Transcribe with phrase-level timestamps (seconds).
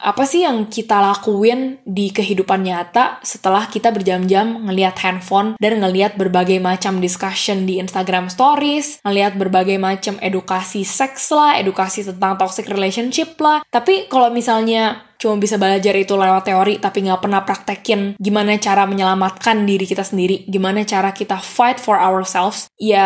[0.00, 6.16] apa sih yang kita lakuin di kehidupan nyata setelah kita berjam-jam ngelihat handphone dan ngelihat
[6.16, 12.64] berbagai macam discussion di Instagram Stories, ngelihat berbagai macam edukasi seks lah, edukasi tentang toxic
[12.72, 13.60] relationship lah.
[13.68, 18.88] Tapi kalau misalnya cuma bisa belajar itu lewat teori tapi nggak pernah praktekin gimana cara
[18.88, 23.04] menyelamatkan diri kita sendiri, gimana cara kita fight for ourselves, ya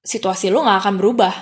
[0.00, 1.34] situasi lo nggak akan berubah.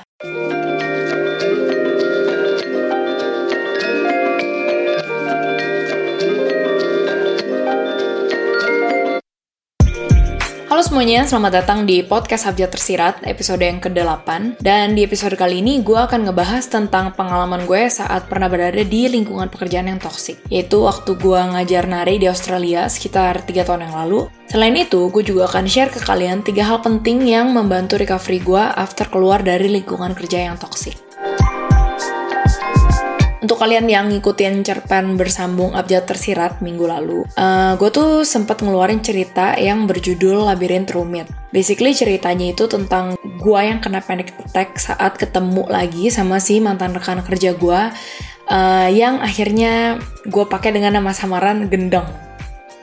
[10.74, 14.58] Halo semuanya, selamat datang di podcast Habjat Tersirat, episode yang ke-8.
[14.58, 19.06] Dan di episode kali ini, gue akan ngebahas tentang pengalaman gue saat pernah berada di
[19.06, 20.42] lingkungan pekerjaan yang toksik.
[20.50, 24.26] Yaitu waktu gue ngajar nari di Australia sekitar 3 tahun yang lalu.
[24.50, 28.64] Selain itu, gue juga akan share ke kalian tiga hal penting yang membantu recovery gue
[28.74, 30.98] after keluar dari lingkungan kerja yang toksik.
[33.44, 39.04] Untuk kalian yang ngikutin cerpen bersambung abjad tersirat minggu lalu, uh, gue tuh sempet ngeluarin
[39.04, 41.28] cerita yang berjudul Labirin Rumit.
[41.52, 46.96] Basically ceritanya itu tentang gue yang kena panic attack saat ketemu lagi sama si mantan
[46.96, 47.80] rekan kerja gue,
[48.48, 52.23] uh, yang akhirnya gue pakai dengan nama samaran Gendong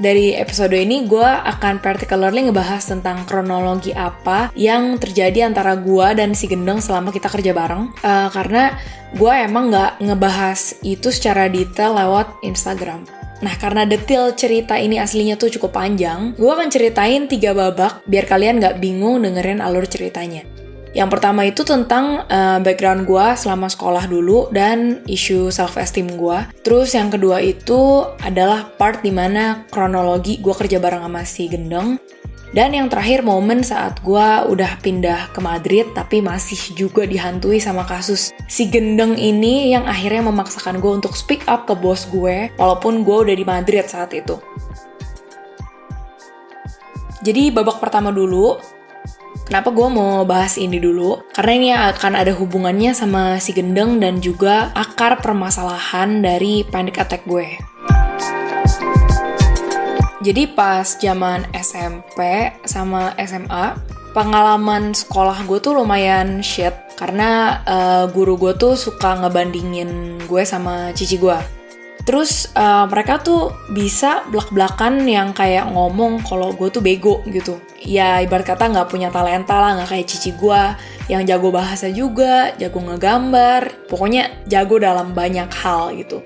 [0.02, 6.34] dari episode ini gue akan particularly ngebahas tentang kronologi apa yang terjadi antara gue dan
[6.34, 7.94] si Gendeng selama kita kerja bareng.
[8.02, 8.74] Uh, karena
[9.14, 13.06] gue emang nggak ngebahas itu secara detail lewat Instagram.
[13.42, 18.30] Nah, karena detail cerita ini aslinya tuh cukup panjang, gue akan ceritain tiga babak biar
[18.30, 20.61] kalian nggak bingung dengerin alur ceritanya.
[20.92, 26.40] Yang pertama itu tentang uh, background gue selama sekolah dulu dan isu self-esteem gue.
[26.68, 31.96] Terus yang kedua itu adalah part di mana kronologi gue kerja bareng sama si Gendeng.
[32.52, 37.88] Dan yang terakhir momen saat gue udah pindah ke Madrid tapi masih juga dihantui sama
[37.88, 43.08] kasus si gendeng ini yang akhirnya memaksakan gue untuk speak up ke bos gue walaupun
[43.08, 44.36] gue udah di Madrid saat itu.
[47.24, 48.60] Jadi babak pertama dulu,
[49.52, 51.28] Kenapa gue mau bahas ini dulu?
[51.36, 57.28] Karena ini akan ada hubungannya sama si gendeng dan juga akar permasalahan dari panic attack
[57.28, 57.60] gue.
[60.24, 63.76] Jadi pas zaman SMP sama SMA,
[64.16, 70.96] pengalaman sekolah gue tuh lumayan shit karena uh, guru gue tuh suka ngebandingin gue sama
[70.96, 71.61] cici gue
[72.02, 77.62] Terus uh, mereka tuh bisa belak-belakan yang kayak ngomong kalau gue tuh bego gitu.
[77.82, 80.62] Ya ibarat kata nggak punya talenta lah, nggak kayak cici gue
[81.10, 86.22] yang jago bahasa juga, jago ngegambar, pokoknya jago dalam banyak hal gitu.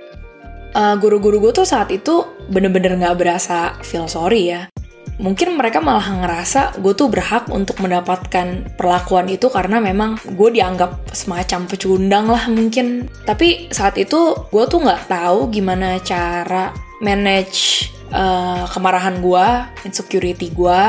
[0.75, 4.74] Uh, guru-guru gue tuh saat itu bener-bener nggak berasa feel sorry ya
[5.15, 11.11] mungkin mereka malah ngerasa gue tuh berhak untuk mendapatkan perlakuan itu karena memang gue dianggap
[11.15, 13.07] semacam pecundang lah mungkin.
[13.23, 19.45] Tapi saat itu gue tuh nggak tahu gimana cara manage uh, kemarahan gue
[19.87, 20.81] insecurity gue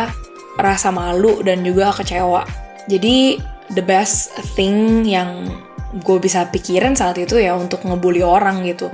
[0.59, 2.43] rasa malu dan juga kecewa.
[2.91, 3.39] Jadi
[3.75, 5.51] the best thing yang
[6.03, 8.91] gue bisa pikirin saat itu ya untuk ngebully orang gitu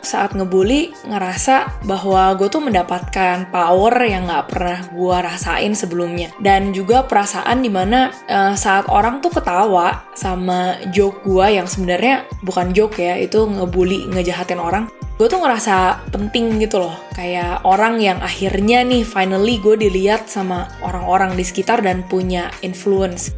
[0.00, 6.32] saat ngebully ngerasa bahwa gue tuh mendapatkan power yang gak pernah gue rasain sebelumnya.
[6.40, 12.28] Dan juga perasaan di mana uh, saat orang tuh ketawa sama joke gue yang sebenarnya
[12.44, 14.86] bukan joke ya itu ngebully ngejahatin orang
[15.20, 16.96] gue tuh ngerasa penting gitu loh.
[17.12, 23.36] Kayak orang yang akhirnya nih finally gue dilihat sama orang-orang di sekitar dan punya influence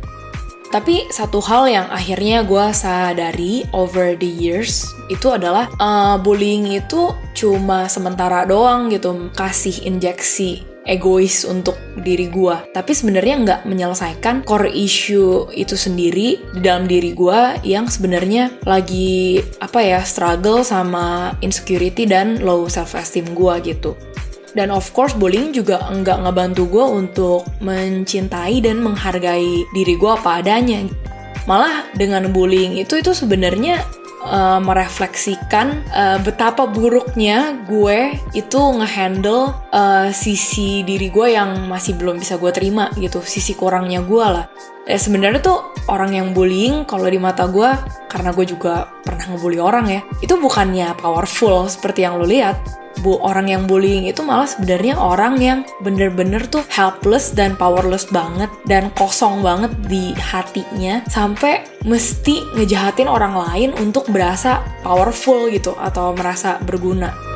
[0.72, 7.12] tapi satu hal yang akhirnya gue sadari over the years itu adalah uh, bullying itu
[7.36, 14.72] cuma sementara doang gitu kasih injeksi egois untuk diri gue tapi sebenarnya nggak menyelesaikan core
[14.72, 22.08] issue itu sendiri di dalam diri gue yang sebenarnya lagi apa ya struggle sama insecurity
[22.08, 23.94] dan low self esteem gue gitu
[24.52, 30.44] dan of course bullying juga enggak ngebantu gue untuk mencintai dan menghargai diri gue apa
[30.44, 30.84] adanya.
[31.48, 33.82] Malah dengan bullying itu itu sebenarnya
[34.26, 42.22] uh, merefleksikan uh, betapa buruknya gue itu ngehandle uh, sisi diri gue yang masih belum
[42.22, 44.46] bisa gue terima gitu, sisi kurangnya gue lah.
[44.82, 47.70] Eh, sebenarnya tuh orang yang bullying kalau di mata gue
[48.10, 52.58] karena gue juga pernah ngebully orang ya itu bukannya powerful seperti yang lo lihat.
[53.00, 58.52] Bu orang yang bullying itu malah sebenarnya orang yang bener-bener tuh helpless dan powerless banget
[58.68, 66.12] dan kosong banget di hatinya sampai mesti ngejahatin orang lain untuk berasa powerful gitu atau
[66.12, 67.31] merasa berguna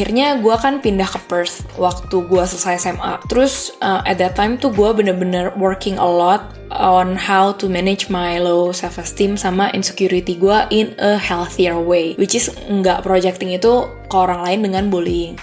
[0.00, 3.20] akhirnya gue kan pindah ke Perth waktu gue selesai SMA.
[3.28, 8.08] Terus uh, at that time tuh gue bener-bener working a lot on how to manage
[8.08, 13.52] my low self esteem sama insecurity gue in a healthier way, which is nggak projecting
[13.52, 15.36] itu ke orang lain dengan bullying.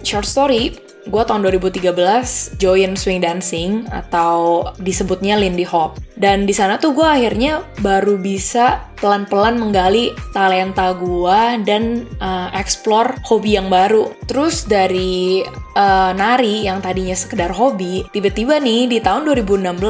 [0.00, 5.96] Short story, gue tahun 2013 join swing dancing atau disebutnya Lindy Hop.
[6.20, 13.16] Dan di sana tuh gue akhirnya baru bisa pelan-pelan menggali talenta gue dan uh, explore
[13.24, 14.12] hobi yang baru.
[14.28, 15.40] Terus dari
[15.80, 19.80] uh, nari yang tadinya sekedar hobi, tiba-tiba nih di tahun 2016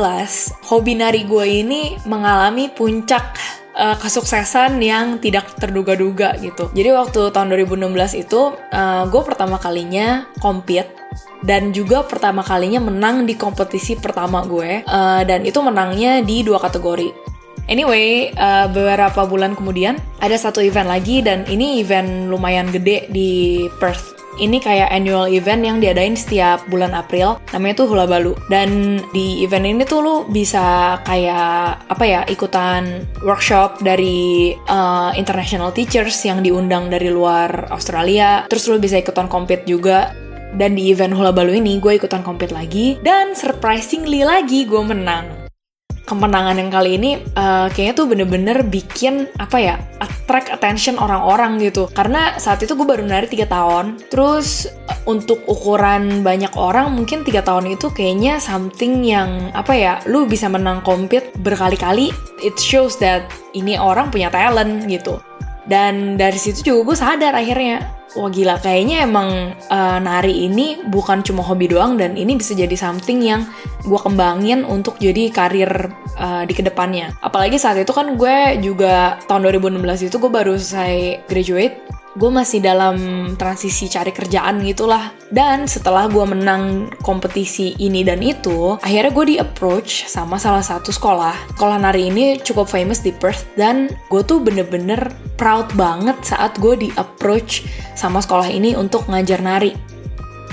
[0.70, 6.68] hobi nari gue ini mengalami puncak uh, kesuksesan yang tidak terduga-duga gitu.
[6.76, 10.92] Jadi waktu tahun 2016 itu uh, gue pertama kalinya compete
[11.40, 16.60] dan juga pertama kalinya menang di kompetisi pertama gue uh, dan itu menangnya di dua
[16.60, 17.32] kategori.
[17.70, 23.64] Anyway, uh, beberapa bulan kemudian ada satu event lagi dan ini event lumayan gede di
[23.78, 24.19] Perth.
[24.40, 28.32] Ini kayak annual event yang diadain setiap bulan April, namanya tuh Hula Balu.
[28.48, 35.76] Dan di event ini tuh lu bisa kayak apa ya ikutan workshop dari uh, international
[35.76, 38.48] teachers yang diundang dari luar Australia.
[38.48, 40.16] Terus lu bisa ikutan compete juga
[40.56, 45.39] dan di event Hula Balu ini gue ikutan compete lagi dan surprisingly lagi gue menang.
[46.10, 51.86] Kemenangan yang kali ini uh, kayaknya tuh bener-bener bikin apa ya attract attention orang-orang gitu.
[51.94, 53.84] Karena saat itu gue baru nari 3 tahun.
[54.10, 59.92] Terus uh, untuk ukuran banyak orang mungkin tiga tahun itu kayaknya something yang apa ya
[60.10, 62.10] lu bisa menang compete berkali-kali.
[62.42, 65.22] It shows that ini orang punya talent gitu.
[65.70, 71.22] Dan dari situ juga gue sadar akhirnya wah gila kayaknya emang uh, nari ini bukan
[71.22, 73.46] cuma hobi doang dan ini bisa jadi something yang
[73.82, 77.14] gue kembangin untuk jadi karir uh, di ke depannya.
[77.22, 82.58] Apalagi saat itu kan gue juga tahun 2016 itu gue baru selesai graduate gue masih
[82.58, 82.96] dalam
[83.38, 85.14] transisi cari kerjaan gitulah.
[85.30, 90.90] Dan setelah gue menang kompetisi ini dan itu akhirnya gue di approach sama salah satu
[90.90, 91.54] sekolah.
[91.54, 96.74] Sekolah nari ini cukup famous di Perth dan gue tuh bener-bener proud banget saat gue
[96.74, 97.62] di approach
[97.94, 99.90] sama sekolah ini untuk ngajar nari.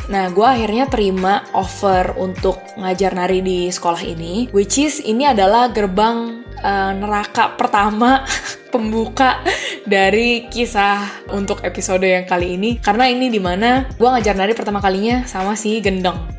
[0.07, 5.68] Nah, gue akhirnya terima offer untuk ngajar nari di sekolah ini, which is ini adalah
[5.68, 8.25] gerbang uh, neraka pertama
[8.74, 9.42] pembuka
[9.88, 14.83] dari kisah untuk episode yang kali ini karena ini di mana gue ngajar nari pertama
[14.83, 16.38] kalinya sama si Gendeng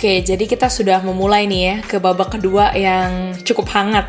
[0.00, 4.08] Oke, jadi kita sudah memulai nih ya ke babak kedua yang cukup hangat.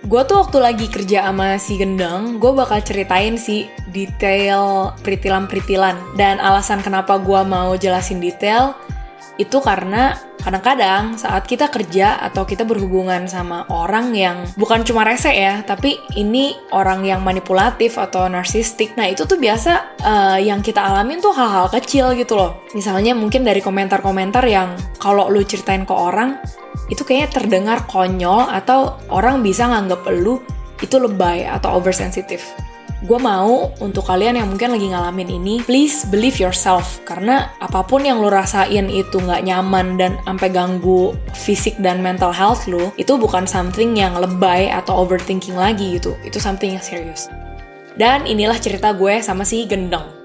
[0.00, 6.16] Gue tuh waktu lagi kerja sama si Gendeng, gue bakal ceritain sih detail peritilan-peritilan.
[6.16, 8.72] Dan alasan kenapa gue mau jelasin detail,
[9.36, 15.28] itu karena kadang-kadang saat kita kerja atau kita berhubungan sama orang yang bukan cuma rese
[15.32, 18.96] ya, tapi ini orang yang manipulatif atau narsistik.
[18.96, 22.64] Nah, itu tuh biasa uh, yang kita alamin tuh hal-hal kecil gitu loh.
[22.72, 26.40] Misalnya mungkin dari komentar-komentar yang kalau lu ceritain ke orang,
[26.88, 30.38] itu kayaknya terdengar konyol atau orang bisa nganggep lu
[30.84, 32.44] itu lebay atau oversensitive
[33.06, 36.98] gue mau untuk kalian yang mungkin lagi ngalamin ini, please believe yourself.
[37.06, 42.34] Karena apa pun yang lo rasain itu nggak nyaman dan sampai ganggu fisik dan mental
[42.34, 46.18] health lo, itu bukan something yang lebay atau overthinking lagi gitu.
[46.26, 47.30] Itu something yang serius.
[47.94, 50.15] Dan inilah cerita gue sama si Gendeng.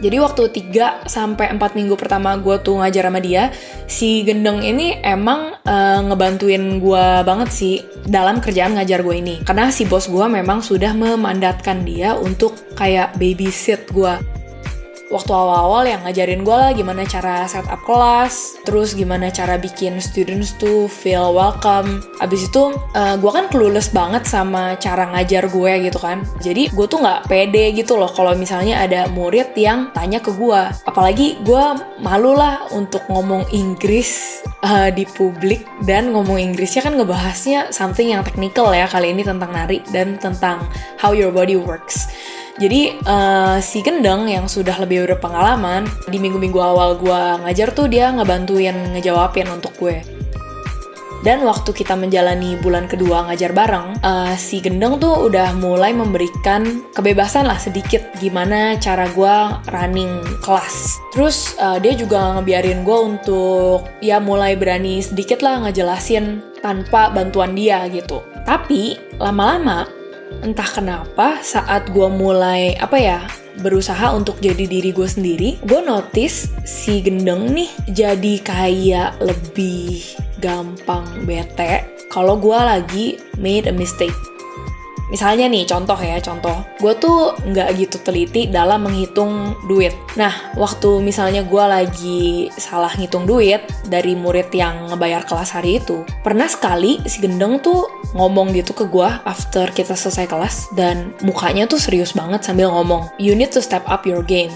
[0.00, 3.52] Jadi waktu 3 sampai 4 minggu pertama gue tuh ngajar sama dia,
[3.84, 7.74] si Gendeng ini emang uh, ngebantuin gue banget sih
[8.08, 9.44] dalam kerjaan ngajar gue ini.
[9.44, 14.39] Karena si bos gue memang sudah memandatkan dia untuk kayak babysit gue
[15.10, 20.54] waktu awal-awal yang ngajarin gue lah gimana cara setup kelas, terus gimana cara bikin students
[20.54, 21.98] tuh feel welcome.
[22.22, 26.22] Abis itu uh, gue kan clueless banget sama cara ngajar gue gitu kan.
[26.38, 30.62] Jadi gue tuh nggak pede gitu loh kalau misalnya ada murid yang tanya ke gue.
[30.86, 31.64] Apalagi gue
[31.98, 38.22] malu lah untuk ngomong Inggris uh, di publik dan ngomong Inggrisnya kan ngebahasnya something yang
[38.22, 40.62] technical ya kali ini tentang nari dan tentang
[41.02, 42.06] how your body works.
[42.58, 48.10] Jadi uh, si Gendeng yang sudah lebih berpengalaman di minggu-minggu awal gue ngajar tuh dia
[48.10, 50.02] ngebantuin ngejawabin untuk gue.
[51.20, 56.80] Dan waktu kita menjalani bulan kedua ngajar bareng, uh, si Gendeng tuh udah mulai memberikan
[56.96, 59.36] kebebasan lah sedikit gimana cara gue
[59.68, 60.96] running kelas.
[61.12, 67.52] Terus uh, dia juga ngebiarin gue untuk ya mulai berani sedikit lah ngejelasin tanpa bantuan
[67.52, 68.24] dia gitu.
[68.48, 69.99] Tapi lama-lama
[70.40, 73.20] entah kenapa saat gue mulai apa ya
[73.60, 80.00] berusaha untuk jadi diri gue sendiri, gue notice si gendeng nih jadi kayak lebih
[80.40, 83.06] gampang bete kalau gue lagi
[83.38, 84.16] made a mistake.
[85.10, 86.62] Misalnya nih, contoh ya, contoh.
[86.78, 89.92] Gue tuh nggak gitu teliti dalam menghitung duit.
[90.14, 92.22] Nah, waktu misalnya gue lagi
[92.54, 97.90] salah ngitung duit dari murid yang ngebayar kelas hari itu, pernah sekali si gendeng tuh
[98.14, 103.10] ngomong gitu ke gue after kita selesai kelas, dan mukanya tuh serius banget sambil ngomong,
[103.18, 104.54] you need to step up your game.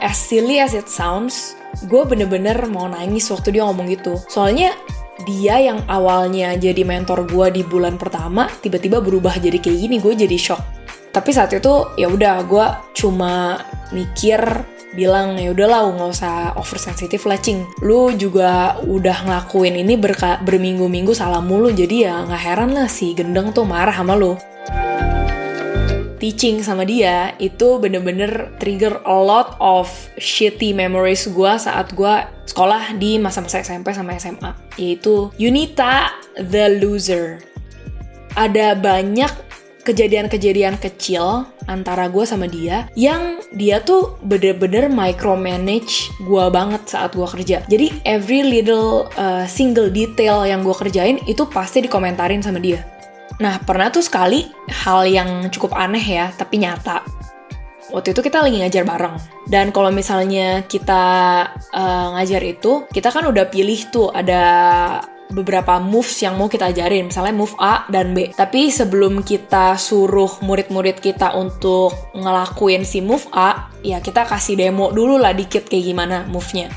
[0.00, 1.58] As silly as it sounds,
[1.90, 4.16] gue bener-bener mau nangis waktu dia ngomong gitu.
[4.32, 4.72] Soalnya
[5.26, 10.14] dia yang awalnya jadi mentor gue di bulan pertama tiba-tiba berubah jadi kayak gini gue
[10.14, 10.62] jadi shock.
[11.10, 13.58] Tapi saat itu ya udah gue cuma
[13.90, 14.38] mikir
[14.94, 17.66] bilang ya udahlah nggak usah oversensitive lah cing.
[17.82, 23.14] Lu juga udah ngelakuin ini berka berminggu-minggu salah mulu jadi ya nggak heran lah si
[23.14, 24.34] gendeng tuh marah sama lu
[26.20, 29.88] teaching sama dia itu bener-bener trigger a lot of
[30.20, 32.14] shitty memories gue saat gue
[32.46, 37.40] sekolah di masa-masa SMP sama SMA yaitu Unita the Loser
[38.36, 39.50] ada banyak
[39.82, 47.24] kejadian-kejadian kecil antara gue sama dia yang dia tuh bener-bener micromanage gue banget saat gue
[47.24, 47.64] kerja.
[47.66, 52.84] Jadi every little uh, single detail yang gue kerjain itu pasti dikomentarin sama dia.
[53.40, 57.00] Nah, pernah tuh sekali hal yang cukup aneh ya, tapi nyata.
[57.90, 59.16] Waktu itu kita lagi ngajar bareng.
[59.48, 61.04] Dan kalau misalnya kita
[61.72, 64.44] uh, ngajar itu, kita kan udah pilih tuh ada
[65.30, 68.30] beberapa moves yang mau kita ajarin, misalnya move A dan B.
[68.34, 74.92] Tapi sebelum kita suruh murid-murid kita untuk ngelakuin si move A, ya kita kasih demo
[74.92, 76.68] dulu lah dikit kayak gimana move-nya.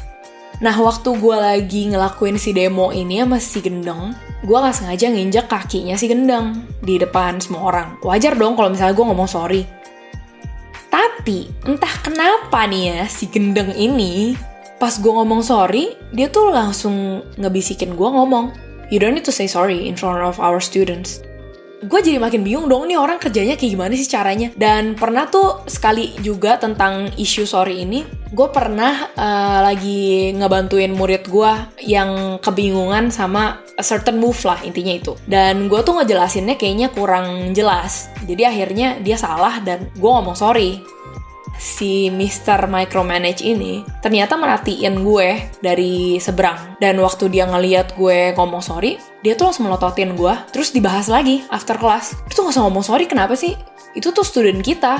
[0.61, 5.47] Nah, waktu gue lagi ngelakuin si demo ini sama si gendeng, gue gak sengaja nginjek
[5.47, 7.87] kakinya si gendeng di depan semua orang.
[8.03, 9.63] Wajar dong kalau misalnya gue ngomong sorry.
[10.91, 14.35] Tapi, entah kenapa nih ya, si gendeng ini,
[14.77, 18.53] pas gue ngomong sorry, dia tuh langsung ngebisikin gue ngomong,
[18.93, 21.23] You don't need to say sorry in front of our students
[21.83, 24.49] gue jadi makin bingung dong nih orang kerjanya kayak gimana sih caranya.
[24.55, 31.29] Dan pernah tuh sekali juga tentang isu sorry ini gue pernah uh, lagi ngebantuin murid
[31.29, 31.51] gue
[31.85, 35.13] yang kebingungan sama a certain move lah intinya itu.
[35.29, 38.09] Dan gue tuh ngejelasinnya kayaknya kurang jelas.
[38.25, 40.81] Jadi akhirnya dia salah dan gue ngomong sorry
[41.63, 42.67] si Mr.
[42.67, 46.75] Micromanage ini ternyata merhatiin gue dari seberang.
[46.83, 51.47] Dan waktu dia ngeliat gue ngomong sorry, dia tuh langsung melototin gue, terus dibahas lagi
[51.47, 52.19] after class.
[52.27, 53.55] Itu gak usah ngomong sorry, kenapa sih?
[53.95, 54.99] Itu tuh student kita.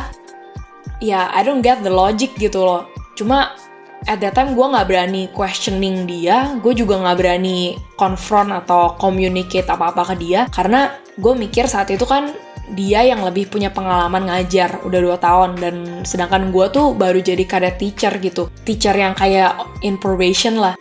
[1.03, 2.88] Ya, I don't get the logic gitu loh.
[3.20, 3.51] Cuma
[4.08, 9.67] at that time gue gak berani questioning dia, gue juga gak berani confront atau communicate
[9.67, 12.32] apa-apa ke dia, karena gue mikir saat itu kan
[12.72, 15.60] dia yang lebih punya pengalaman ngajar udah dua tahun.
[15.60, 15.75] Dan
[16.08, 18.48] sedangkan gue tuh baru jadi kadet teacher gitu.
[18.63, 20.00] Teacher yang kayak in
[20.55, 20.75] lah.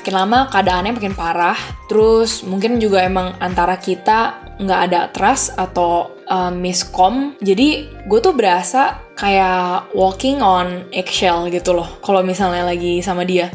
[0.00, 1.58] Makin lama keadaannya makin parah.
[1.90, 7.36] Terus mungkin juga emang antara kita nggak ada trust atau uh, miskom.
[7.44, 13.52] Jadi gue tuh berasa kayak walking on eggshell gitu loh kalau misalnya lagi sama dia.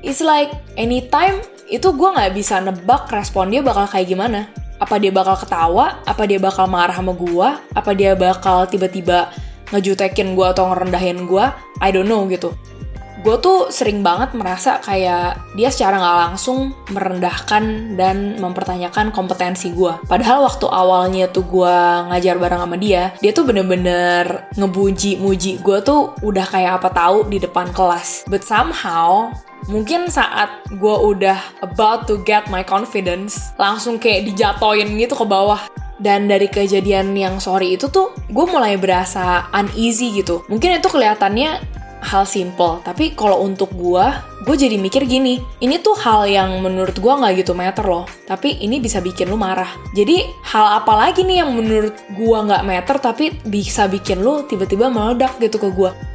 [0.00, 0.48] It's like
[0.80, 6.00] anytime itu gue nggak bisa nebak respon dia bakal kayak gimana apa dia bakal ketawa,
[6.08, 9.28] apa dia bakal marah sama gua, apa dia bakal tiba-tiba
[9.70, 11.52] ngejutekin gua atau ngerendahin gua,
[11.84, 12.56] I don't know gitu.
[13.20, 19.92] Gue tuh sering banget merasa kayak dia secara nggak langsung merendahkan dan mempertanyakan kompetensi gue.
[20.08, 21.76] Padahal waktu awalnya tuh gue
[22.08, 27.36] ngajar bareng sama dia, dia tuh bener-bener ngebuji-muji gue tuh udah kayak apa tahu di
[27.36, 28.24] depan kelas.
[28.24, 29.36] But somehow
[29.68, 35.60] mungkin saat gue udah about to get my confidence langsung kayak dijatoin gitu ke bawah
[36.00, 41.60] dan dari kejadian yang sorry itu tuh gue mulai berasa uneasy gitu mungkin itu kelihatannya
[42.00, 42.80] hal simple.
[42.82, 44.06] Tapi kalau untuk gue
[44.40, 48.08] gue jadi mikir gini ini tuh hal yang menurut gue nggak gitu meter loh.
[48.26, 49.68] Tapi ini bisa bikin lu marah.
[49.92, 54.88] Jadi hal apa lagi nih yang menurut gue nggak meter tapi bisa bikin lu tiba-tiba
[54.88, 56.09] meledak gitu ke gue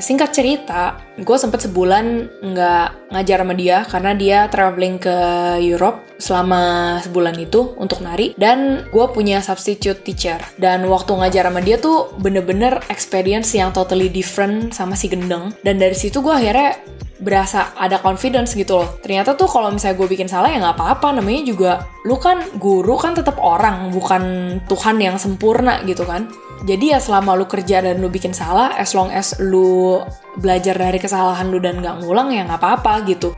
[0.00, 5.16] singkat cerita, gue sempet sebulan nggak ngajar sama dia karena dia traveling ke
[5.60, 11.60] Europe selama sebulan itu untuk nari dan gue punya substitute teacher dan waktu ngajar sama
[11.60, 16.78] dia tuh bener-bener experience yang totally different sama si gendeng dan dari situ gue akhirnya
[17.22, 18.98] berasa ada confidence gitu loh.
[18.98, 21.22] Ternyata tuh kalau misalnya gue bikin salah ya nggak apa-apa.
[21.22, 21.72] Namanya juga
[22.02, 26.26] lu kan guru kan tetap orang, bukan Tuhan yang sempurna gitu kan.
[26.62, 29.98] Jadi ya selama lu kerja dan lu bikin salah, as long as lu
[30.38, 33.34] belajar dari kesalahan lu dan nggak ngulang ya nggak apa-apa gitu.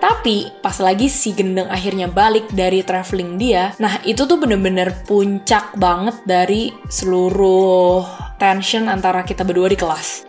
[0.00, 5.74] Tapi pas lagi si gendeng akhirnya balik dari traveling dia, nah itu tuh bener-bener puncak
[5.74, 8.06] banget dari seluruh
[8.38, 10.24] tension antara kita berdua di kelas.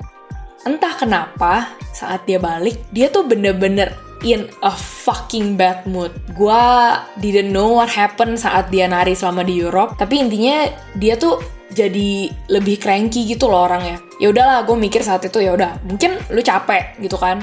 [0.66, 6.14] Entah kenapa saat dia balik, dia tuh bener-bener in a fucking bad mood.
[6.38, 11.42] Gua didn't know what happened saat dia nari selama di Europe, tapi intinya dia tuh
[11.72, 13.98] jadi lebih cranky gitu loh orangnya.
[14.20, 17.40] Ya udahlah, gue mikir saat itu ya udah, mungkin lu capek gitu kan.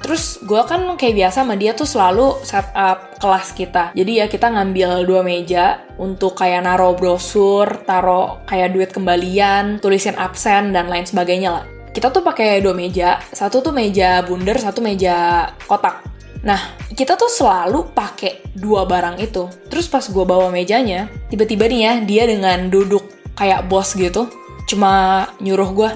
[0.00, 3.92] Terus gue kan kayak biasa sama dia tuh selalu set up kelas kita.
[3.92, 10.16] Jadi ya kita ngambil dua meja untuk kayak naro brosur, taro kayak duit kembalian, tulisin
[10.16, 14.78] absen dan lain sebagainya lah kita tuh pakai dua meja, satu tuh meja bundar, satu
[14.78, 16.06] meja kotak.
[16.46, 19.50] Nah, kita tuh selalu pakai dua barang itu.
[19.66, 23.02] Terus pas gue bawa mejanya, tiba-tiba nih ya, dia dengan duduk
[23.34, 24.30] kayak bos gitu,
[24.70, 25.90] cuma nyuruh gue,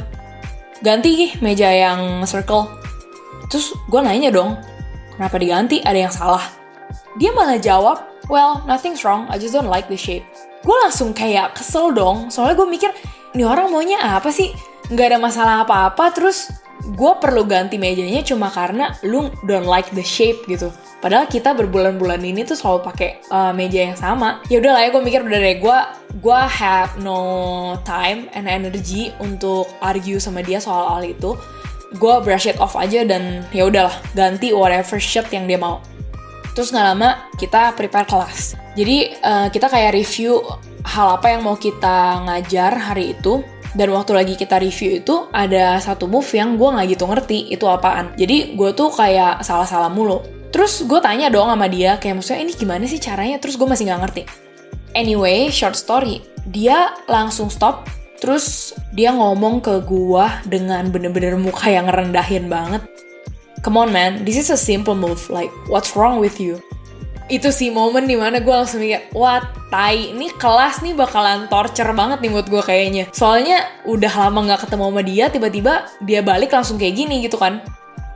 [0.83, 2.67] ganti meja yang circle.
[3.47, 4.59] Terus gue nanya dong,
[5.15, 5.87] kenapa diganti?
[5.87, 6.43] Ada yang salah?
[7.15, 10.27] Dia malah jawab, well, nothing's wrong, I just don't like the shape.
[10.67, 12.91] Gue langsung kayak kesel dong, soalnya gue mikir,
[13.39, 14.51] ini orang maunya apa sih?
[14.93, 20.03] Nggak ada masalah apa-apa terus gue perlu ganti mejanya cuma karena lu don't like the
[20.03, 20.69] shape gitu.
[20.99, 24.43] Padahal kita berbulan-bulan ini tuh selalu pakai uh, meja yang sama.
[24.51, 25.79] Ya udah lah ya gue mikir udah deh gue
[26.23, 27.19] gue have no
[27.87, 31.39] time and energy untuk argue sama dia soal hal itu.
[31.99, 35.79] Gue brush it off aja dan ya udahlah ganti whatever shit yang dia mau.
[36.53, 38.59] Terus nggak lama kita prepare kelas.
[38.75, 40.43] Jadi uh, kita kayak review
[40.83, 43.41] hal apa yang mau kita ngajar hari itu
[43.73, 47.65] dan waktu lagi kita review itu ada satu move yang gue nggak gitu ngerti itu
[47.65, 48.13] apaan.
[48.21, 50.21] Jadi gue tuh kayak salah-salah mulu.
[50.53, 53.41] Terus gue tanya dong sama dia kayak maksudnya ini gimana sih caranya?
[53.41, 54.23] Terus gue masih nggak ngerti.
[54.93, 56.21] Anyway short story.
[56.45, 57.89] Dia langsung stop
[58.21, 62.85] terus dia ngomong ke gue dengan bener-bener muka yang rendahin banget.
[63.65, 64.29] Come on man.
[64.29, 65.25] This is a simple move.
[65.33, 66.61] Like what's wrong with you
[67.31, 70.15] itu sih momen di mana gue langsung mikir wah tai.
[70.15, 73.05] Ini kelas nih bakalan torture banget nih buat gue kayaknya.
[73.15, 77.63] Soalnya udah lama nggak ketemu sama dia tiba-tiba dia balik langsung kayak gini gitu kan.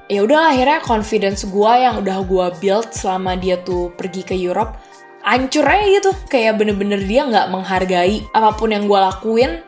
[0.07, 4.79] Ya udah akhirnya confidence gue yang udah gue build selama dia tuh pergi ke Europe
[5.27, 6.11] hancur aja gitu.
[6.31, 9.63] Kayak bener-bener dia nggak menghargai apa pun yang gue lakuin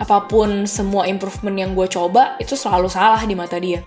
[0.00, 3.84] apa pun semua improvement yang gue coba itu selalu salah di mata dia.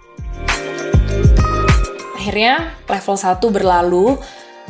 [2.14, 4.16] Akhirnya level 1 berlalu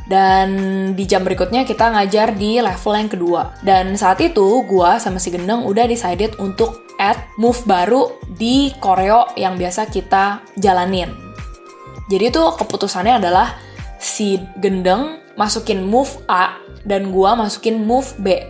[0.08, 0.50] dan
[0.94, 3.42] di jam berikutnya kita ngajar di level yang kedua.
[3.64, 9.32] Dan saat itu gua sama si Gendeng udah decided untuk add move baru di koreo
[9.40, 11.12] yang biasa kita jalanin.
[12.12, 13.56] Jadi itu keputusannya adalah
[13.96, 18.44] si Gendeng masukin move A dan gua masukin move B.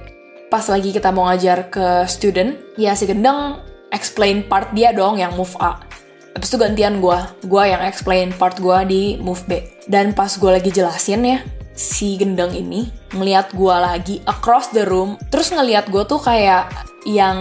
[0.49, 3.61] Pas lagi kita mau ngajar ke student, ya si Gendeng
[3.93, 5.92] explain part dia dong yang move A.
[6.33, 9.61] Habis itu gantian gue, gue yang explain part gue di move B.
[9.85, 11.39] Dan pas gue lagi jelasin ya,
[11.73, 16.69] si gendeng ini ngeliat gue lagi across the room, terus ngeliat gue tuh kayak
[17.05, 17.37] yang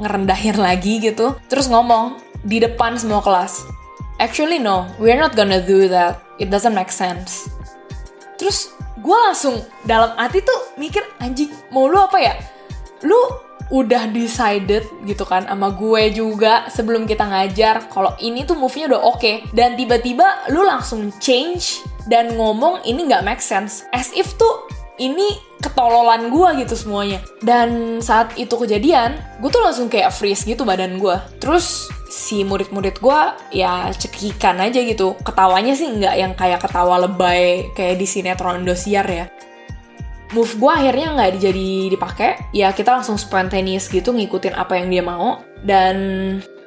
[0.00, 2.16] ngerendahin lagi gitu, terus ngomong
[2.48, 3.68] di depan semua kelas,
[4.20, 7.48] actually no, we're not gonna do that, it doesn't make sense.
[8.40, 12.34] Terus gue langsung dalam hati tuh mikir anjing mau lu apa ya?
[13.04, 13.18] Lu
[13.72, 19.00] udah decided gitu kan sama gue juga sebelum kita ngajar kalau ini tuh move-nya udah
[19.00, 19.18] oke.
[19.18, 19.36] Okay.
[19.56, 23.88] dan tiba-tiba lu langsung change dan ngomong ini nggak make sense.
[23.96, 24.68] As if tuh
[25.00, 27.24] ini ketololan gue gitu semuanya.
[27.40, 33.00] Dan saat itu kejadian gue tuh langsung kayak freeze gitu badan gue terus si murid-murid
[33.00, 33.20] gue
[33.56, 35.16] ya cekikan aja gitu.
[35.24, 39.32] Ketawanya sih nggak yang kayak ketawa lebay kayak di sinetron Indosiar ya
[40.32, 42.30] move gue akhirnya nggak jadi dipakai.
[42.56, 45.44] Ya kita langsung spontaneous gitu ngikutin apa yang dia mau.
[45.62, 45.96] Dan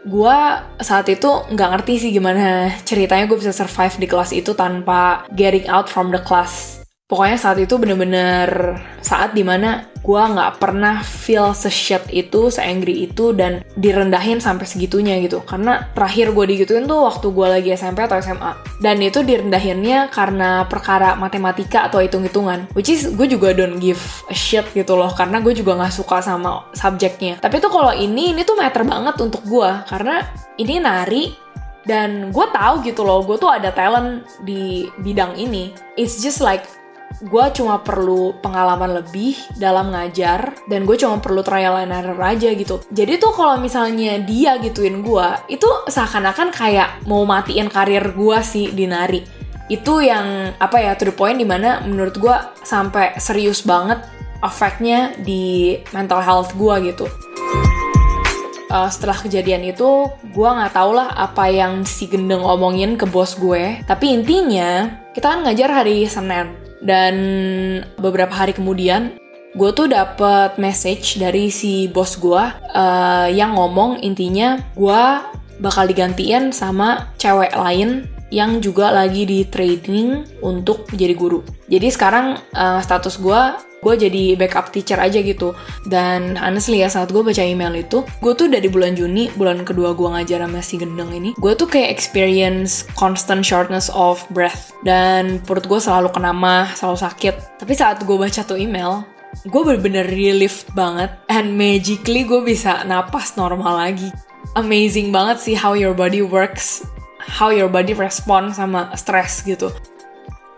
[0.05, 0.37] gue
[0.85, 5.65] saat itu nggak ngerti sih gimana ceritanya gue bisa survive di kelas itu tanpa getting
[5.65, 11.53] out from the class Pokoknya saat itu bener-bener saat di mana gue nggak pernah feel
[11.53, 15.45] se-shit itu, se-angry itu, dan direndahin sampai segitunya gitu.
[15.45, 18.57] Karena terakhir gue digituin tuh waktu gue lagi SMP atau SMA.
[18.81, 22.73] Dan itu direndahinnya karena perkara matematika atau hitung-hitungan.
[22.73, 26.25] Which is gue juga don't give a shit gitu loh, karena gue juga nggak suka
[26.25, 27.37] sama subjeknya.
[27.37, 29.69] Tapi tuh kalau ini, ini tuh matter banget untuk gue.
[29.85, 30.25] Karena
[30.57, 31.29] ini nari,
[31.85, 35.69] dan gue tahu gitu loh, gue tuh ada talent di bidang ini.
[35.93, 36.65] It's just like
[37.23, 42.51] gue cuma perlu pengalaman lebih dalam ngajar dan gue cuma perlu trial and error aja
[42.51, 42.83] gitu.
[42.91, 48.75] Jadi tuh kalau misalnya dia gituin gue itu seakan-akan kayak mau matiin karir gue sih
[48.75, 49.23] di nari.
[49.71, 52.35] Itu yang apa ya to the point di mana menurut gue
[52.67, 54.03] sampai serius banget
[54.43, 57.07] efeknya di mental health gue gitu.
[58.65, 63.39] Uh, setelah kejadian itu gue nggak tau lah apa yang si gendeng omongin ke bos
[63.39, 63.79] gue.
[63.87, 67.15] Tapi intinya kita kan ngajar hari Senin dan
[67.97, 69.17] beberapa hari kemudian,
[69.57, 72.43] gue tuh dapet message dari si bos gue
[72.75, 75.01] uh, yang ngomong intinya gue
[75.63, 81.41] bakal digantiin sama cewek lain yang juga lagi di training untuk jadi guru.
[81.71, 83.41] Jadi sekarang uh, status gue
[83.85, 85.53] gue jadi backup teacher aja gitu.
[85.85, 89.93] Dan honestly ya saat gue baca email itu gue tuh dari bulan Juni bulan kedua
[89.93, 94.73] gue ngajar sama si gendeng ini gue tuh kayak experience constant shortness of breath.
[94.81, 97.61] Dan perut gue selalu kena mah selalu sakit.
[97.61, 99.05] Tapi saat gue baca tuh email
[99.45, 101.13] gue bener-bener relief banget.
[101.29, 104.09] And magically gue bisa napas normal lagi.
[104.57, 106.87] Amazing banget sih how your body works
[107.25, 109.73] how your body respond sama stress gitu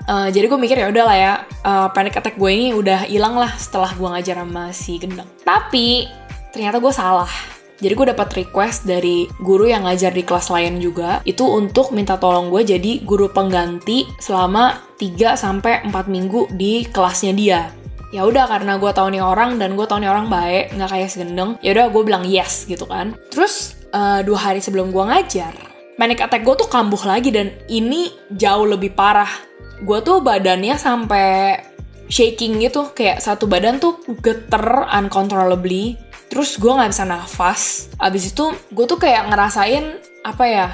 [0.07, 1.33] Uh, jadi gue mikir ya udahlah ya
[1.67, 5.27] uh, panic attack gue ini udah hilang lah setelah gue ngajar sama si gendeng.
[5.43, 6.07] Tapi
[6.55, 7.31] ternyata gue salah.
[7.77, 12.17] Jadi gue dapat request dari guru yang ngajar di kelas lain juga itu untuk minta
[12.17, 17.61] tolong gue jadi guru pengganti selama 3 sampai 4 minggu di kelasnya dia.
[18.09, 21.07] Ya udah karena gue tahu nih orang dan gue tahu nih orang baik nggak kayak
[21.11, 21.59] si gendeng.
[21.61, 23.13] Ya udah gue bilang yes gitu kan.
[23.29, 25.53] Terus uh, dua hari sebelum gue ngajar,
[25.99, 29.46] panic attack gue tuh kambuh lagi dan ini jauh lebih parah
[29.83, 31.59] gue tuh badannya sampai
[32.07, 32.91] shaking gitu.
[32.95, 35.99] Kayak satu badan tuh geter uncontrollably.
[36.27, 37.91] Terus gue nggak bisa nafas.
[37.99, 39.85] Abis itu gue tuh kayak ngerasain
[40.27, 40.67] apa ya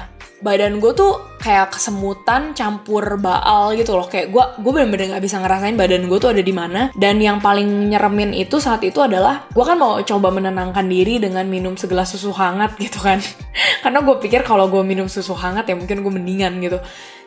[0.44, 4.04] badan gue tuh kayak kesemutan campur baal gitu loh.
[4.04, 6.92] Kayak gue gue bener-bener nggak bisa ngerasain badan gue tuh ada di mana.
[6.92, 11.48] Dan yang paling nyeremin itu saat itu adalah gue kan mau coba menenangkan diri dengan
[11.48, 13.22] minum segelas susu hangat gitu kan.
[13.82, 16.78] Karena gue pikir kalau gue minum susu hangat ya mungkin gue mendingan gitu.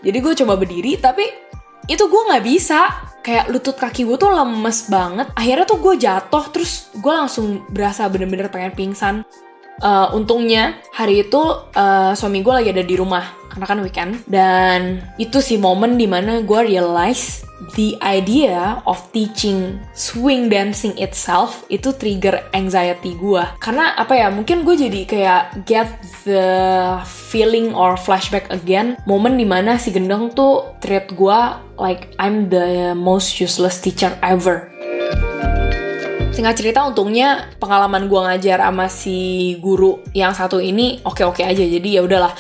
[0.05, 1.46] Jadi gue coba berdiri tapi
[1.87, 2.79] itu gue nggak bisa.
[3.23, 5.27] Kayak lutut kaki gue tuh lemes banget.
[5.35, 9.15] Akhirnya tuh gue jatuh terus gue langsung berasa bener-bener pengen pingsan.
[9.77, 11.37] Uh, untungnya hari itu
[11.77, 14.11] uh, suami gue lagi ada di rumah karena kan weekend.
[14.27, 21.65] Dan itu sih momen di mana gue realize the idea of teaching swing dancing itself
[21.73, 25.89] itu trigger anxiety gue karena apa ya mungkin gue jadi kayak get
[26.27, 26.51] the
[27.07, 31.39] feeling or flashback again momen di mana si gendeng tuh treat gue
[31.79, 34.67] like I'm the most useless teacher ever.
[36.35, 41.89] Singkat cerita untungnya pengalaman gue ngajar sama si guru yang satu ini oke-oke aja jadi
[41.97, 42.35] ya udahlah.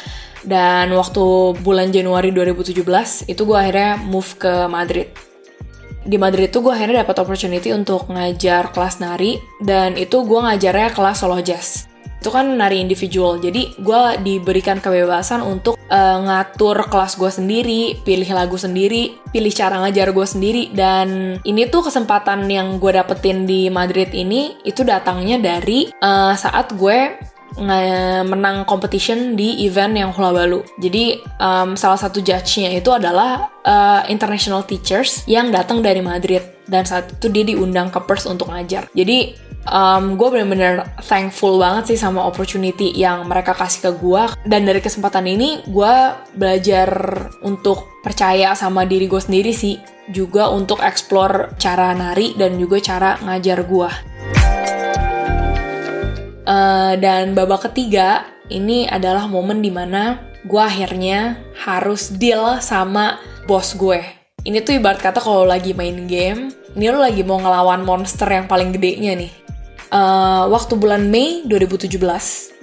[0.45, 2.77] Dan waktu bulan Januari 2017
[3.25, 5.09] itu gue akhirnya move ke Madrid.
[6.07, 10.93] Di Madrid itu gue akhirnya dapat opportunity untuk ngajar kelas nari dan itu gue ngajarnya
[10.93, 11.96] kelas solo jazz
[12.27, 18.27] itu kan nari individual jadi gue diberikan kebebasan untuk uh, ngatur kelas gue sendiri pilih
[18.35, 23.71] lagu sendiri pilih cara ngajar gue sendiri dan ini tuh kesempatan yang gue dapetin di
[23.71, 27.15] Madrid ini itu datangnya dari uh, saat gue
[27.57, 30.61] menang competition di event yang Hula Balu.
[30.77, 36.85] Jadi um, salah satu judge-nya itu adalah uh, international teachers yang datang dari Madrid dan
[36.85, 38.85] saat itu dia diundang ke Perth untuk ngajar.
[38.93, 44.63] Jadi um, gue bener-bener thankful banget sih sama opportunity yang mereka kasih ke gue dan
[44.63, 45.93] dari kesempatan ini gue
[46.35, 46.89] belajar
[47.43, 49.75] untuk percaya sama diri gue sendiri sih
[50.07, 53.91] juga untuk explore cara nari dan juga cara ngajar gue.
[56.47, 63.75] Uh, dan babak ketiga ini adalah momen di mana gue akhirnya harus deal sama bos
[63.75, 63.99] gue.
[64.47, 68.47] Ini tuh ibarat kata kalau lagi main game, ini lo lagi mau ngelawan monster yang
[68.47, 69.46] paling gedenya nih.
[69.87, 71.95] Uh, waktu bulan Mei 2017,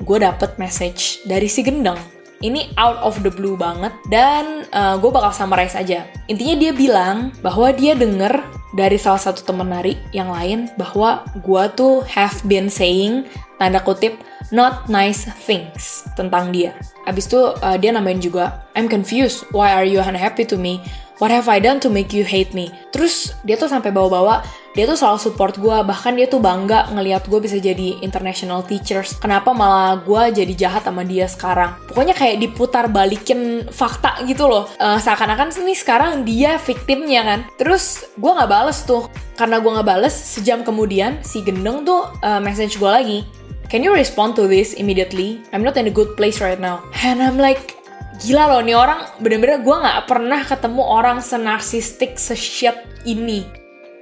[0.04, 1.96] gue dapet message dari si Gendeng.
[2.44, 6.04] Ini out of the blue banget dan uh, gue bakal summarize aja.
[6.28, 8.44] Intinya dia bilang bahwa dia denger
[8.76, 13.24] dari salah satu temen nari yang lain bahwa gue tuh have been saying
[13.56, 14.20] tanda kutip
[14.52, 16.76] not nice things tentang dia.
[17.08, 19.48] Abis itu uh, dia namain juga I'm confused.
[19.54, 20.84] Why are you unhappy to me?
[21.24, 22.68] What have I done to make you hate me?
[22.92, 24.44] Terus dia tuh sampai bawa-bawa
[24.76, 29.16] dia tuh selalu support gue bahkan dia tuh bangga ngelihat gue bisa jadi international teachers.
[29.16, 31.80] Kenapa malah gue jadi jahat sama dia sekarang?
[31.88, 34.68] Pokoknya kayak diputar balikin fakta gitu loh.
[34.76, 37.40] Uh, seakan-akan nih sekarang dia victimnya kan.
[37.56, 39.08] Terus gue nggak bales tuh.
[39.40, 43.24] Karena gue nggak bales sejam kemudian si gendeng tuh uh, message gue lagi.
[43.72, 45.40] Can you respond to this immediately?
[45.56, 46.84] I'm not in a good place right now.
[47.00, 47.73] And I'm like,
[48.22, 53.46] gila loh, nih orang bener-bener gue gak pernah ketemu orang senarsistik, se-shit ini.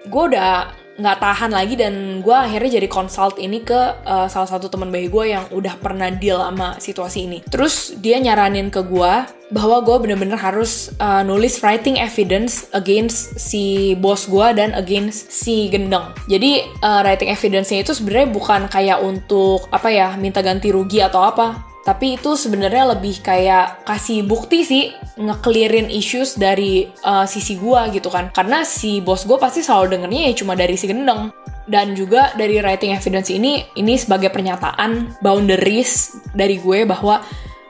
[0.08, 4.68] Gue udah nggak tahan lagi dan gue akhirnya jadi consult ini ke uh, salah satu
[4.68, 7.40] teman baik gue yang udah pernah deal sama situasi ini.
[7.48, 9.12] Terus dia nyaranin ke gue
[9.52, 15.72] bahwa gue bener-bener harus uh, nulis writing evidence against si bos gue dan against si
[15.72, 16.12] gendeng.
[16.28, 21.24] Jadi uh, writing evidence-nya itu sebenarnya bukan kayak untuk apa ya minta ganti rugi atau
[21.24, 24.84] apa, tapi itu sebenarnya lebih kayak kasih bukti sih
[25.18, 30.30] ngeklirin issues dari uh, sisi gua gitu kan karena si bos gue pasti selalu dengernya
[30.30, 31.34] ya cuma dari si gendeng
[31.66, 37.22] dan juga dari writing evidence ini ini sebagai pernyataan boundaries dari gue bahwa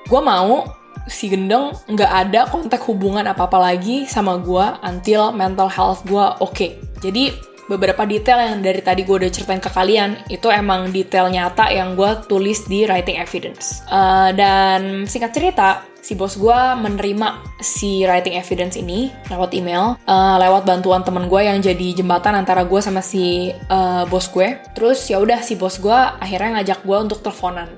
[0.08, 0.64] gue mau
[1.08, 6.52] si gendeng nggak ada kontak hubungan apa-apa lagi sama gue until mental health gue oke.
[6.54, 6.70] Okay.
[7.02, 11.72] Jadi beberapa detail yang dari tadi gue udah ceritain ke kalian itu emang detail nyata
[11.72, 13.80] yang gue tulis di writing evidence.
[13.88, 20.36] Uh, dan singkat cerita, si bos gue menerima si writing evidence ini lewat email, uh,
[20.36, 24.60] lewat bantuan temen gue yang jadi jembatan antara gue sama si uh, bos gue.
[24.76, 27.72] Terus ya udah si bos gue akhirnya ngajak gue untuk teleponan.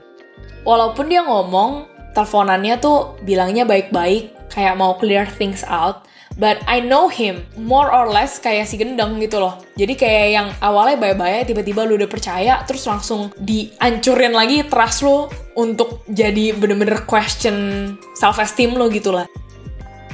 [0.64, 6.08] Walaupun dia ngomong teleponannya tuh bilangnya baik-baik, kayak mau clear things out.
[6.34, 9.62] But I know him more or less kayak si gendeng gitu loh.
[9.78, 15.30] Jadi kayak yang awalnya bye-bye tiba-tiba lu udah percaya terus langsung diancurin lagi trust lu
[15.54, 19.30] untuk jadi bener-bener question self esteem lo gitu lah.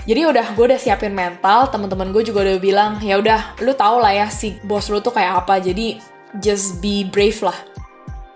[0.05, 4.01] Jadi udah gue udah siapin mental, teman-teman gue juga udah bilang ya udah lu tau
[4.01, 5.57] lah ya si bos lu tuh kayak apa.
[5.57, 5.97] Jadi
[6.45, 7.57] just be brave lah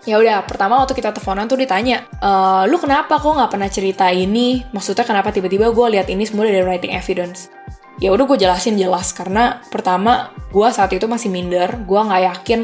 [0.05, 2.31] ya udah pertama waktu kita teleponan tuh ditanya e,
[2.69, 4.61] lu kenapa kok nggak pernah cerita ini?
[4.71, 7.49] Maksudnya kenapa tiba-tiba gue lihat ini semua dari writing evidence?
[7.97, 9.11] Ya udah gue jelasin jelas.
[9.11, 11.73] Karena pertama gue saat itu masih minder.
[11.83, 12.61] Gue nggak yakin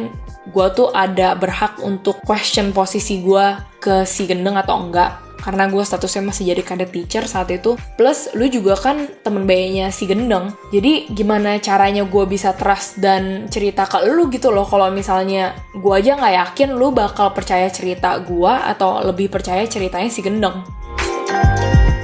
[0.51, 3.45] gue tuh ada berhak untuk question posisi gue
[3.77, 7.75] ke si gendeng atau enggak karena gue statusnya masih jadi kadet teacher saat itu.
[7.97, 10.54] Plus lu juga kan temen bayanya si gendeng.
[10.69, 14.63] Jadi gimana caranya gue bisa trust dan cerita ke lu gitu loh.
[14.69, 20.08] Kalau misalnya gue aja nggak yakin lu bakal percaya cerita gue atau lebih percaya ceritanya
[20.08, 20.62] si gendeng.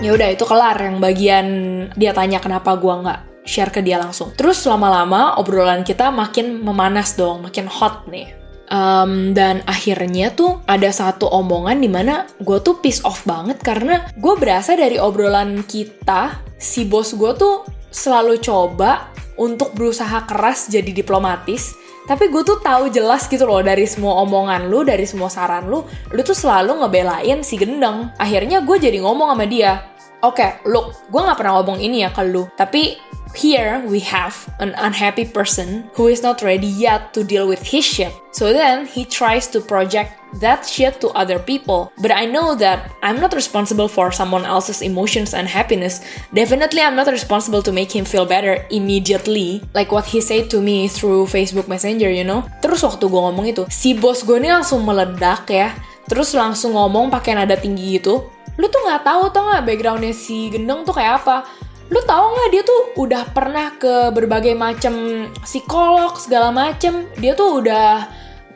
[0.02, 0.78] Ya udah itu kelar.
[0.82, 1.47] Yang bagian
[1.93, 4.34] dia tanya kenapa gue nggak share ke dia langsung.
[4.34, 7.45] Terus lama-lama obrolan kita makin memanas dong.
[7.45, 12.99] Makin hot nih Um, dan akhirnya tuh ada satu omongan di mana gue tuh piece
[13.08, 19.71] off banget karena gue berasa dari obrolan kita si bos gue tuh selalu coba untuk
[19.71, 21.71] berusaha keras jadi diplomatis.
[22.08, 25.84] Tapi gue tuh tahu jelas gitu loh dari semua omongan lu dari semua saran lu
[26.12, 28.12] lu tuh selalu ngebelain si gendeng.
[28.19, 32.10] Akhirnya gue jadi ngomong sama dia oke okay, look gue nggak pernah ngomong ini ya
[32.13, 32.97] ke lu tapi
[33.38, 37.86] Here we have an unhappy person who is not ready yet to deal with his
[37.86, 38.13] shit.
[38.32, 41.91] So then he tries to project that shit to other people.
[42.01, 46.01] But I know that I'm not responsible for someone else's emotions and happiness.
[46.34, 50.62] Definitely, I'm not responsible to make him feel better immediately, like what he said to
[50.62, 52.41] me through Facebook Messenger, you know.
[52.62, 55.77] Terus waktu gue ngomong itu, si bos gue ini langsung meledak ya.
[56.08, 58.32] Terus langsung ngomong pakai nada tinggi gitu.
[58.58, 61.46] Lu tuh nggak tahu tau nggak backgroundnya si gendeng tuh kayak apa?
[61.88, 67.08] lu tau nggak dia tuh udah pernah ke berbagai macam psikolog segala macem?
[67.15, 68.08] Dia tuh udah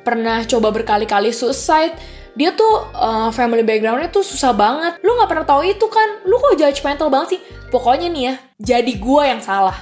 [0.04, 1.96] pernah coba berkali-kali suicide.
[2.36, 5.00] Dia tuh uh, family backgroundnya tuh susah banget.
[5.04, 6.24] Lu nggak pernah tahu itu kan?
[6.28, 7.42] Lu kok judgmental banget sih?
[7.72, 9.80] Pokoknya nih ya jadi gue yang salah.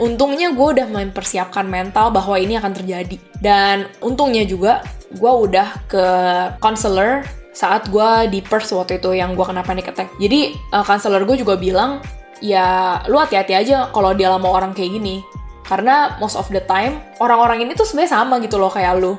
[0.00, 3.16] Untungnya gue udah mempersiapkan mental bahwa ini akan terjadi.
[3.40, 4.84] Dan untungnya juga
[5.16, 6.04] gue udah ke
[6.60, 11.22] counselor saat gue di Perth waktu itu yang gue kena panic attack jadi uh, counselor
[11.28, 12.00] gue juga bilang
[12.40, 15.20] ya lu hati-hati aja kalau dia lama orang kayak gini
[15.68, 19.14] karena most of the time orang-orang ini tuh sebenarnya sama gitu loh kayak lu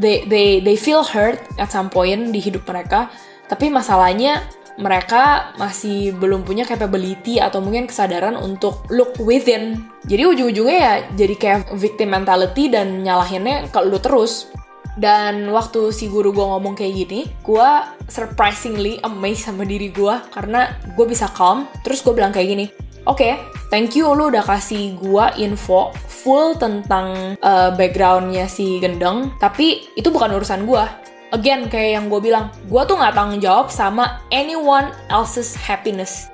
[0.00, 3.12] they they they feel hurt at some point di hidup mereka
[3.50, 4.40] tapi masalahnya
[4.80, 9.84] mereka masih belum punya capability atau mungkin kesadaran untuk look within.
[10.08, 14.48] Jadi ujung-ujungnya ya jadi kayak victim mentality dan nyalahinnya ke lu terus.
[14.92, 17.68] Dan waktu si guru gue ngomong kayak gini, gue
[18.12, 21.64] surprisingly amazed sama diri gue karena gue bisa calm.
[21.80, 22.66] Terus gue bilang kayak gini,
[23.08, 23.40] oke, okay,
[23.72, 30.12] thank you lu udah kasih gue info full tentang uh, backgroundnya si Gendeng, tapi itu
[30.12, 30.84] bukan urusan gue.
[31.32, 36.28] Again, kayak yang gue bilang, gue tuh nggak tanggung jawab sama anyone else's happiness.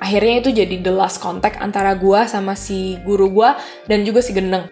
[0.00, 3.50] Akhirnya itu jadi the last contact antara gue sama si guru gue
[3.84, 4.64] dan juga si Gendeng.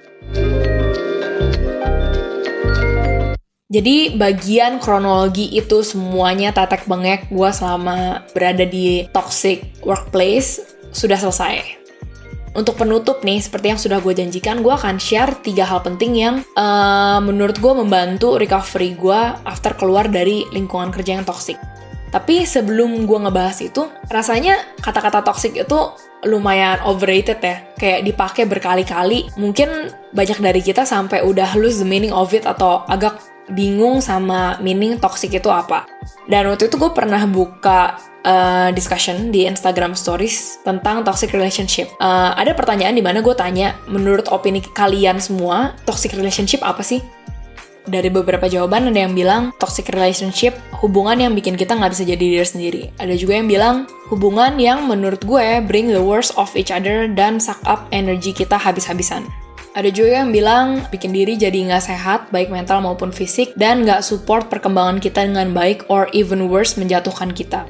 [3.72, 10.61] Jadi bagian kronologi itu semuanya tetek bengek gue selama berada di toxic workplace
[10.92, 11.80] sudah selesai.
[12.52, 16.44] Untuk penutup nih, seperti yang sudah gue janjikan, gue akan share tiga hal penting yang
[16.52, 21.56] uh, menurut gue membantu recovery gue after keluar dari lingkungan kerja yang toxic.
[22.12, 25.80] Tapi sebelum gue ngebahas itu, rasanya kata-kata toxic itu
[26.28, 27.64] lumayan overrated ya.
[27.80, 29.32] Kayak dipakai berkali-kali.
[29.40, 34.61] Mungkin banyak dari kita sampai udah lose the meaning of it atau agak bingung sama
[34.62, 35.88] meaning toxic itu apa.
[36.31, 41.90] Dan waktu itu gue pernah buka uh, discussion di Instagram Stories tentang toxic relationship.
[41.98, 47.02] Uh, ada pertanyaan di mana gue tanya, menurut opini kalian semua, toxic relationship apa sih?
[47.83, 52.24] Dari beberapa jawaban ada yang bilang toxic relationship hubungan yang bikin kita nggak bisa jadi
[52.38, 52.83] diri sendiri.
[53.02, 57.42] Ada juga yang bilang hubungan yang menurut gue bring the worst of each other dan
[57.42, 59.26] suck up energi kita habis-habisan.
[59.72, 64.04] Ada juga yang bilang bikin diri jadi nggak sehat, baik mental maupun fisik, dan nggak
[64.04, 67.64] support perkembangan kita dengan baik or even worse menjatuhkan kita.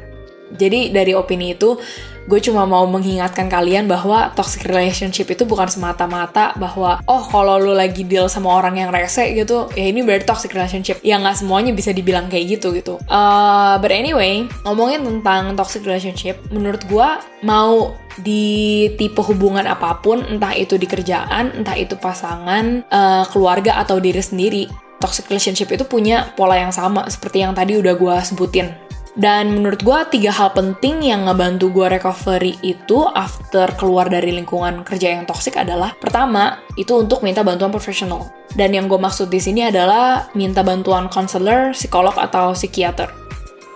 [0.59, 1.79] Jadi dari opini itu
[2.27, 7.75] gue cuma mau mengingatkan kalian bahwa toxic relationship itu bukan semata-mata bahwa oh kalau lu
[7.75, 9.67] lagi deal sama orang yang rese gitu.
[9.75, 11.03] Ya ini berarti toxic relationship.
[11.03, 12.95] Ya nggak semuanya bisa dibilang kayak gitu gitu.
[13.11, 17.09] Uh, but anyway ngomongin tentang toxic relationship menurut gue
[17.43, 23.81] mau di tipe hubungan apa pun entah itu di kerjaan entah itu pasangan uh, keluarga
[23.81, 24.69] atau diri sendiri
[25.03, 28.71] toxic relationship itu punya pola yang sama seperti yang tadi udah gue sebutin
[29.13, 34.81] dan menurut gue tiga hal penting yang ngebantu gue recovery itu after keluar dari lingkungan
[34.89, 38.33] kerja yang toxic adalah pertama itu untuk minta bantuan profesional.
[38.53, 43.22] Dan yang gue maksud di sini adalah minta bantuan konselor, psikolog atau psikiater.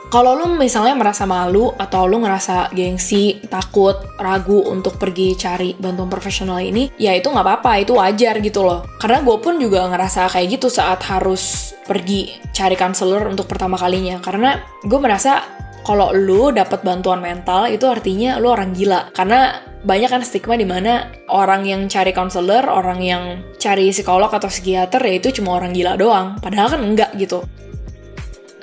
[0.06, 6.06] Kalau lu misalnya merasa malu atau lu ngerasa gengsi, takut, ragu untuk pergi cari bantuan
[6.06, 8.86] profesional ini, ya itu nggak apa-apa, itu wajar gitu loh.
[9.02, 14.22] Karena gue pun juga ngerasa kayak gitu saat harus pergi cari konselor untuk pertama kalinya.
[14.22, 15.42] Karena gue merasa
[15.82, 19.10] kalau lu dapat bantuan mental itu artinya lu orang gila.
[19.10, 24.46] Karena banyak kan stigma di mana orang yang cari konselor, orang yang cari psikolog atau
[24.46, 26.38] psikiater ya itu cuma orang gila doang.
[26.38, 27.42] Padahal kan enggak gitu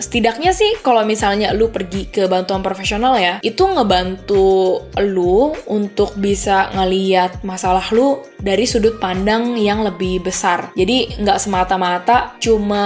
[0.04, 6.68] setidaknya sih kalau misalnya lu pergi ke bantuan profesional ya, itu ngebantu lu untuk bisa
[6.76, 10.76] ngeliat masalah lu dari sudut pandang yang lebih besar.
[10.76, 12.86] Jadi nggak semata-mata cuma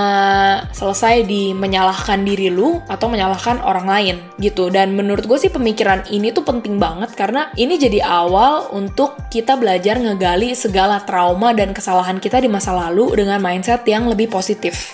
[0.69, 4.69] selesai di menyalahkan diri lu atau menyalahkan orang lain gitu.
[4.69, 9.57] Dan menurut gue sih pemikiran ini tuh penting banget karena ini jadi awal untuk kita
[9.57, 14.93] belajar ngegali segala trauma dan kesalahan kita di masa lalu dengan mindset yang lebih positif.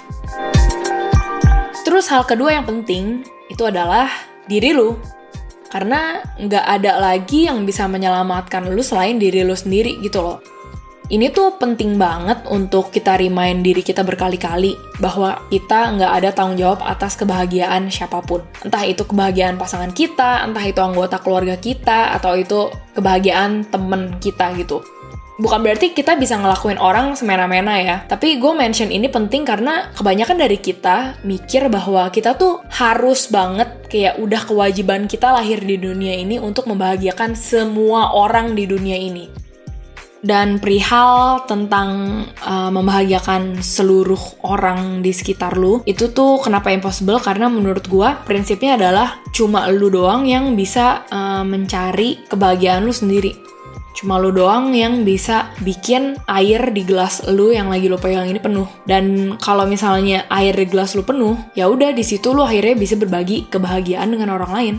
[1.94, 3.22] Terus hal kedua yang penting
[3.54, 4.10] itu adalah
[4.50, 4.98] diri lu.
[5.70, 10.42] Karena nggak ada lagi yang bisa menyelamatkan lu selain diri lu sendiri gitu loh.
[11.14, 16.58] Ini tuh penting banget untuk kita remind diri kita berkali-kali bahwa kita nggak ada tanggung
[16.58, 18.42] jawab atas kebahagiaan siapa pun.
[18.66, 24.50] Entah itu kebahagiaan pasangan kita, entah itu anggota keluarga kita, atau itu kebahagiaan temen kita
[24.58, 24.82] gitu
[25.42, 27.98] bukan berarti kita bisa ngelakuin orang semena-mena ya.
[28.06, 33.70] Tapi gue mention ini penting karena kebanyakan dari kita mikir bahwa kita tuh harus banget
[33.90, 39.26] kayak udah kewajiban kita lahir di dunia ini untuk membahagiakan semua orang di dunia ini.
[40.24, 47.20] Dan perihal tentang uh, membahagiakan seluruh orang di sekitar lu, itu tuh kenapa impossible?
[47.20, 53.53] Karena menurut gue prinsipnya adalah cuma lu doang yang bisa uh, mencari kebahagiaan lu sendiri
[54.04, 58.36] Cuma lu doang yang bisa bikin air di gelas lu yang lagi lu pegang ini
[58.36, 58.68] penuh.
[58.84, 63.00] Dan kalau misalnya air di gelas lu penuh, ya udah di situ lu akhirnya bisa
[63.00, 64.76] berbagi kebahagiaan dengan orang lain.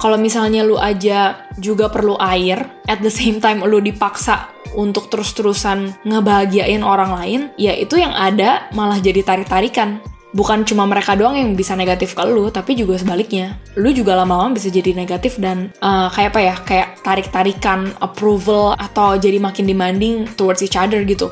[0.00, 6.08] Kalau misalnya lu aja juga perlu air, at the same time lu dipaksa untuk terus-terusan
[6.08, 10.00] ngebahagiain orang lain, ya itu yang ada malah jadi tarik-tarikan
[10.32, 13.56] bukan cuma mereka doang yang bisa negatif ke lu, tapi juga sebaliknya.
[13.76, 19.16] Lu juga lama-lama bisa jadi negatif dan uh, kayak apa ya, kayak tarik-tarikan approval atau
[19.16, 21.28] jadi makin demanding towards each other gitu.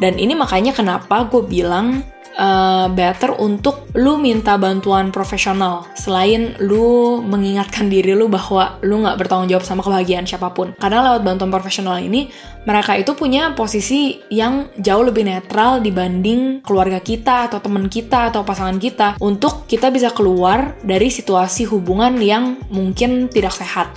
[0.00, 2.00] Dan ini makanya kenapa gue bilang
[2.36, 5.88] uh, better untuk lu minta bantuan profesional.
[5.96, 10.76] Selain lu mengingatkan diri lu bahwa lu nggak bertanggung jawab sama kebahagiaan siapa pun.
[10.78, 12.30] Karena lewat bantuan profesional ini
[12.68, 18.44] mereka itu punya posisi yang jauh lebih netral dibanding keluarga kita atau teman kita atau
[18.44, 23.88] pasangan kita untuk kita bisa keluar dari situasi hubungan yang mungkin tidak sehat.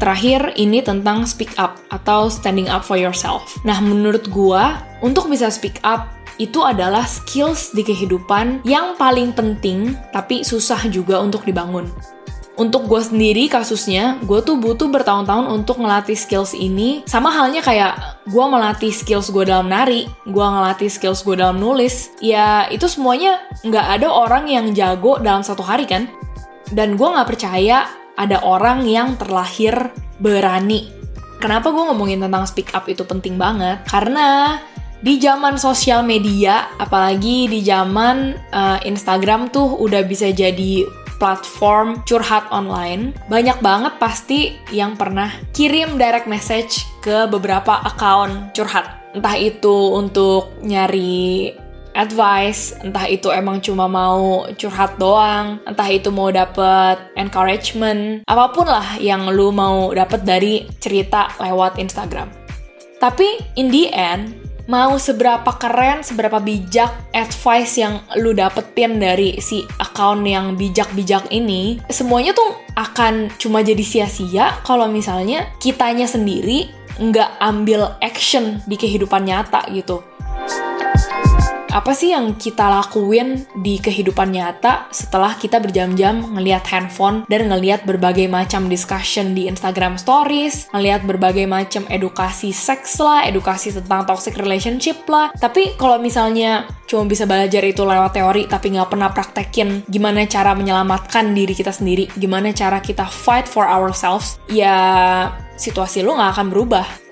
[0.00, 3.60] Terakhir, ini tentang speak up atau standing up for yourself.
[3.68, 9.92] Nah, menurut gua, untuk bisa speak up itu adalah skills di kehidupan yang paling penting
[10.08, 11.84] tapi susah juga untuk dibangun.
[12.60, 17.00] Untuk gue sendiri kasusnya, gue tuh butuh bertahun-tahun untuk ngelatih skills ini.
[17.08, 22.12] Sama halnya kayak gue melatih skills gue dalam nari, gue ngelatih skills gue dalam nulis.
[22.20, 26.12] Ya itu semuanya nggak ada orang yang jago dalam satu hari kan.
[26.68, 27.88] Dan gue nggak percaya
[28.20, 29.88] ada orang yang terlahir
[30.20, 30.92] berani.
[31.40, 33.80] Kenapa gue ngomongin tentang speak up itu penting banget?
[33.88, 34.60] Karena
[35.00, 40.84] di zaman sosial media, apalagi di zaman uh, Instagram tuh udah bisa jadi
[41.20, 43.12] platform curhat online.
[43.28, 49.00] Banyak banget pasti yang pernah kirim direct message ke beberapa account curhat.
[49.12, 51.52] Entah itu untuk nyari
[51.92, 58.70] advice, entah itu emang cuma mau curhat doang, entah itu mau dapet encouragement, apa pun
[58.70, 62.30] lah yang lu mau dapet dari cerita lewat Instagram.
[63.00, 64.36] Tapi in the end,
[64.70, 71.82] mau seberapa keren, seberapa bijak advice yang lu dapetin dari si account yang bijak-bijak ini,
[71.90, 76.70] semuanya tuh akan cuma jadi sia-sia kalau misalnya kitanya sendiri
[77.02, 80.06] nggak ambil action di kehidupan nyata gitu.
[81.70, 87.86] Apa sih yang kita lakuin di kehidupan nyata setelah kita berjam-jam ngelihat handphone dan ngelihat
[87.86, 94.34] berbagai macam discussion di Instagram Stories, ngelihat berbagai macam edukasi seks lah, edukasi tentang toxic
[94.34, 95.30] relationship lah.
[95.38, 100.58] Tapi kalau misalnya cuma bisa belajar itu lewat teori tapi nggak pernah praktekin gimana cara
[100.58, 106.48] menyelamatkan diri kita sendiri, gimana cara kita fight for ourselves, ya situasi lo nggak akan
[106.50, 107.09] berubah.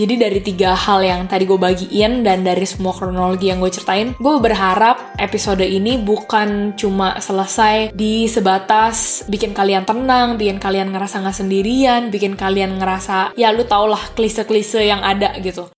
[0.00, 4.16] Jadi dari tiga hal yang tadi gue bagiin dan dari semua kronologi yang gue ceritain,
[4.16, 11.20] gue berharap episode ini bukan cuma selesai di sebatas bikin kalian tenang, bikin kalian ngerasa
[11.20, 15.68] nggak sendirian, bikin kalian ngerasa ya lu tau lah klise-klise yang ada gitu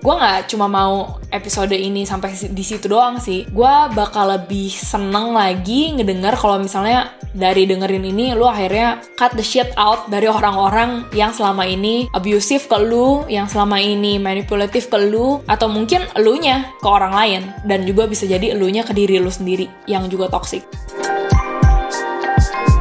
[0.00, 3.44] gue nggak cuma mau episode ini sampai di situ doang sih.
[3.52, 9.44] Gue bakal lebih seneng lagi ngedengar kalau misalnya dari dengerin ini lu akhirnya cut the
[9.44, 14.98] shit out dari orang-orang yang selama ini abusive ke lu yang selama ini manipulatif ke
[14.98, 17.42] lu atau mungkin elunya ke orang lain.
[17.68, 20.64] Dan juga bisa jadi elunya ke diri lu sendiri yang juga toxic.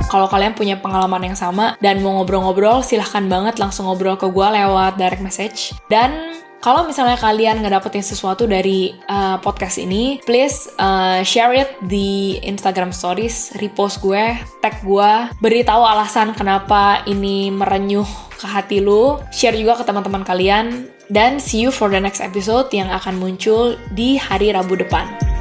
[0.10, 4.48] Kalau kalian punya pengalaman yang sama dan mau ngobrol-ngobrol, silahkan banget langsung ngobrol ke gue
[4.58, 5.70] lewat direct message.
[5.86, 12.36] Dan kalau misalnya kalian ngedapetin sesuatu dari uh, podcast ini, please uh, share it di
[12.44, 19.56] Instagram Stories, repost gue, tag gue, beritahu alasan kenapa ini merenyuh ke hati lu, share
[19.56, 24.20] juga ke teman-teman kalian, dan see you for the next episode yang akan muncul di
[24.20, 25.39] hari Rabu depan.